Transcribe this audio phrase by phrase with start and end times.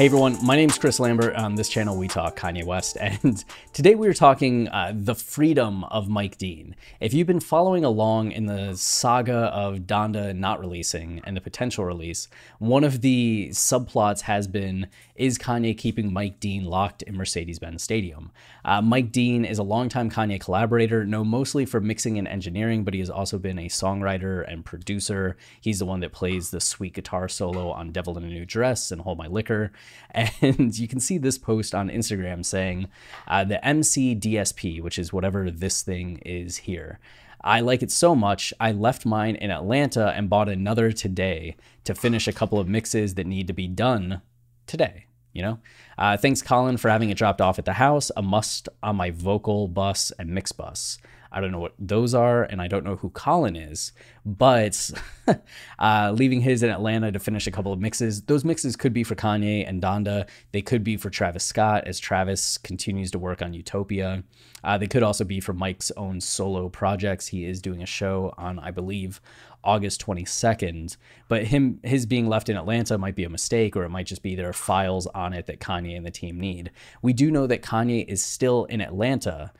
[0.00, 1.34] Hey everyone, my name is Chris Lambert.
[1.36, 5.84] On this channel, we talk Kanye West, and today we are talking uh, the freedom
[5.84, 6.74] of Mike Dean.
[7.00, 11.84] If you've been following along in the saga of Donda not releasing and the potential
[11.84, 12.28] release,
[12.58, 14.86] one of the subplots has been
[15.16, 18.32] is Kanye keeping Mike Dean locked in Mercedes Benz Stadium?
[18.64, 22.94] Uh, Mike Dean is a longtime Kanye collaborator, known mostly for mixing and engineering, but
[22.94, 25.36] he has also been a songwriter and producer.
[25.60, 28.90] He's the one that plays the sweet guitar solo on Devil in a New Dress
[28.90, 29.72] and Hold My Liquor.
[30.12, 32.88] And you can see this post on Instagram saying
[33.28, 36.98] uh, the MC DSP, which is whatever this thing is here.
[37.42, 41.94] I like it so much, I left mine in Atlanta and bought another today to
[41.94, 44.20] finish a couple of mixes that need to be done
[44.66, 45.06] today.
[45.32, 45.58] You know,
[45.96, 48.10] uh, thanks Colin for having it dropped off at the house.
[48.16, 50.98] A must on my vocal bus and mix bus.
[51.32, 53.92] I don't know what those are, and I don't know who Colin is,
[54.26, 54.90] but
[55.78, 58.22] uh, leaving his in Atlanta to finish a couple of mixes.
[58.22, 60.28] Those mixes could be for Kanye and Donda.
[60.52, 64.24] They could be for Travis Scott as Travis continues to work on Utopia.
[64.64, 67.28] Uh, they could also be for Mike's own solo projects.
[67.28, 69.20] He is doing a show on, I believe,
[69.62, 70.96] August 22nd.
[71.28, 74.22] But him his being left in Atlanta might be a mistake, or it might just
[74.22, 76.70] be there are files on it that Kanye and the team need.
[77.02, 79.52] We do know that Kanye is still in Atlanta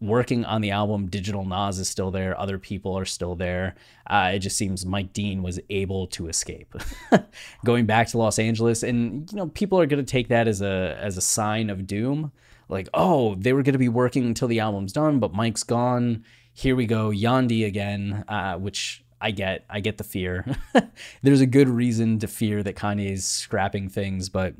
[0.00, 1.06] working on the album.
[1.06, 2.38] Digital Nas is still there.
[2.38, 3.74] Other people are still there.
[4.06, 6.74] Uh, it just seems Mike Dean was able to escape,
[7.64, 10.60] going back to Los Angeles, and you know people are going to take that as
[10.60, 12.32] a as a sign of doom.
[12.68, 16.24] Like, oh, they were going to be working until the album's done, but Mike's gone.
[16.54, 19.64] Here we go, Yandhi again, uh, which I get.
[19.68, 20.46] I get the fear.
[21.22, 24.54] There's a good reason to fear that Kanye is scrapping things, but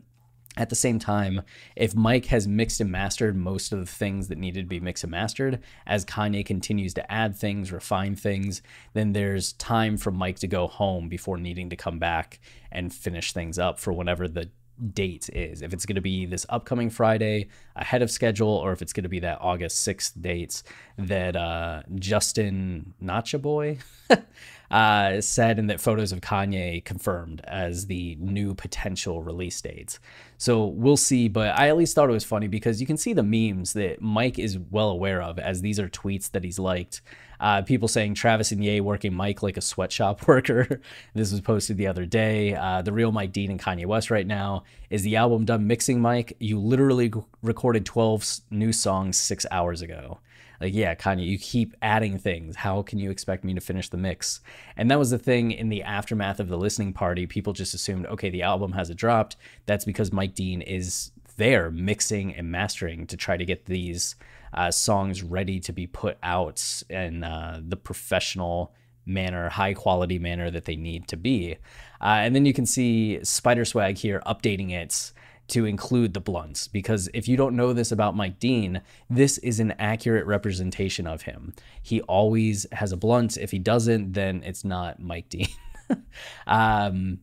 [0.56, 1.42] at the same time,
[1.74, 5.04] if Mike has mixed and mastered most of the things that needed to be mixed
[5.04, 10.38] and mastered, as Kanye continues to add things, refine things, then there's time for Mike
[10.40, 12.38] to go home before needing to come back
[12.70, 14.48] and finish things up for whenever the
[14.92, 15.62] date is.
[15.62, 19.04] If it's going to be this upcoming Friday ahead of schedule, or if it's going
[19.04, 20.64] to be that August 6th dates
[20.98, 23.78] that uh, Justin Nacha Boy
[24.70, 29.98] uh, said, and that photos of Kanye confirmed as the new potential release dates.
[30.36, 33.12] So we'll see, but I at least thought it was funny because you can see
[33.12, 37.02] the memes that Mike is well aware of, as these are tweets that he's liked.
[37.40, 40.80] Uh, people saying Travis and Ye working Mike like a sweatshop worker.
[41.14, 42.54] this was posted the other day.
[42.54, 44.64] Uh, the real Mike Dean and Kanye West right now.
[44.90, 46.36] Is the album done mixing, Mike?
[46.40, 50.20] You literally recorded 12 new songs six hours ago.
[50.60, 52.56] Like, yeah, Kanye, you keep adding things.
[52.56, 54.40] How can you expect me to finish the mix?
[54.76, 57.26] And that was the thing in the aftermath of the listening party.
[57.26, 59.36] People just assumed, okay, the album hasn't dropped.
[59.66, 64.14] That's because Mike Dean is there mixing and mastering to try to get these
[64.52, 68.72] uh, songs ready to be put out in uh, the professional
[69.06, 71.56] manner, high quality manner that they need to be.
[72.00, 75.12] Uh, and then you can see Spider Swag here updating it
[75.48, 79.60] to include the blunts because if you don't know this about Mike Dean, this is
[79.60, 81.52] an accurate representation of him.
[81.82, 83.36] He always has a blunt.
[83.36, 85.48] If he doesn't, then it's not Mike Dean.
[86.46, 87.18] um,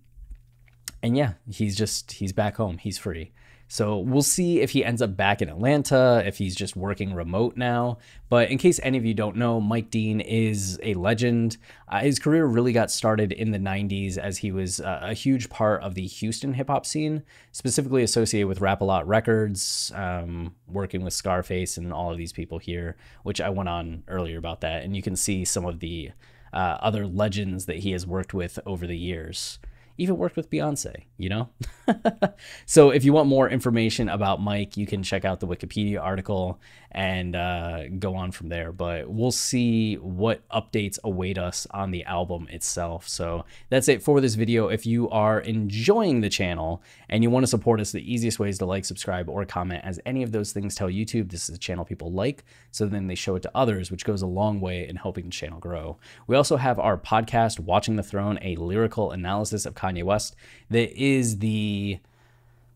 [1.02, 2.78] and yeah, he's just he's back home.
[2.78, 3.32] He's free.
[3.72, 7.56] So we'll see if he ends up back in Atlanta, if he's just working remote
[7.56, 8.00] now.
[8.28, 11.56] But in case any of you don't know, Mike Dean is a legend.
[11.88, 15.50] Uh, his career really got started in the 90s as he was uh, a huge
[15.50, 17.24] part of the Houston hip hop scene,
[17.54, 22.34] specifically associated with Rap a Lot Records, um, working with Scarface and all of these
[22.34, 24.84] people here, which I went on earlier about that.
[24.84, 26.12] And you can see some of the
[26.52, 29.60] uh, other legends that he has worked with over the years
[30.02, 31.50] even worked with Beyonce, you know?
[32.66, 36.60] so if you want more information about Mike, you can check out the Wikipedia article
[36.92, 38.72] and uh, go on from there.
[38.72, 43.08] But we'll see what updates await us on the album itself.
[43.08, 44.70] So that's it for this video.
[44.70, 48.50] If you are enjoying the channel and you want to support us, the easiest way
[48.50, 51.56] is to like, subscribe, or comment, as any of those things tell YouTube this is
[51.56, 52.44] a channel people like.
[52.72, 55.32] So then they show it to others, which goes a long way in helping the
[55.32, 55.98] channel grow.
[56.26, 60.36] We also have our podcast, Watching the Throne, a lyrical analysis of Kanye West,
[60.70, 62.00] that is the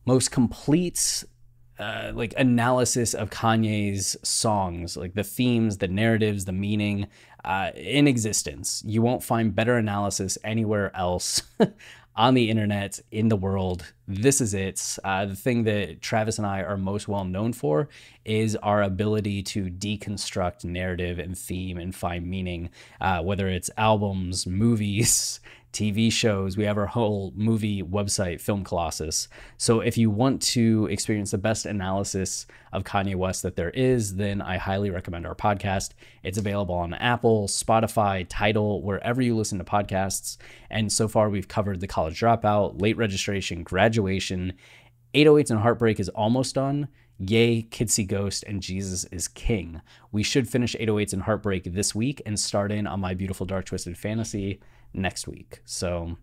[0.05, 1.23] most complete
[1.77, 7.07] uh, like analysis of Kanye's songs, like the themes, the narratives, the meaning
[7.43, 8.81] uh, in existence.
[8.85, 11.41] You won't find better analysis anywhere else
[12.15, 13.93] on the internet in the world.
[14.07, 14.97] This is it.
[15.03, 17.89] Uh, the thing that Travis and I are most well known for
[18.23, 22.69] is our ability to deconstruct narrative and theme and find meaning,
[23.01, 25.39] uh, whether it's albums, movies,
[25.75, 26.55] TV shows.
[26.55, 29.27] We have our whole movie website, Film Colossus.
[29.57, 34.15] So if you want to experience the best analysis of Kanye West that there is,
[34.15, 35.91] then I highly recommend our podcast.
[36.23, 40.37] It's available on Apple, Spotify, Tidal, wherever you listen to podcasts.
[40.69, 43.63] And so far, we've covered the college dropout, late registration,
[43.95, 44.53] graduation,
[45.13, 46.89] 808s and Heartbreak is almost done.
[47.17, 49.81] Ye, Kids See Ghost, and Jesus is King.
[50.11, 53.65] We should finish 808s and Heartbreak this week and start in on My Beautiful Dark
[53.65, 54.59] Twisted Fantasy
[54.93, 55.59] next week.
[55.63, 56.17] So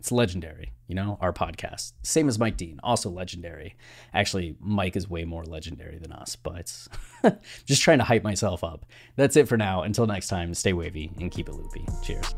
[0.00, 1.92] it's legendary, you know, our podcast.
[2.02, 3.76] Same as Mike Dean, also legendary.
[4.14, 6.74] Actually, Mike is way more legendary than us, but
[7.66, 8.86] just trying to hype myself up.
[9.16, 9.82] That's it for now.
[9.82, 11.86] Until next time, stay wavy and keep it loopy.
[12.02, 12.34] Cheers.